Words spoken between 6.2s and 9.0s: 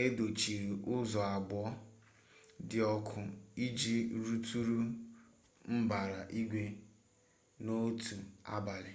igwe n'otu abalị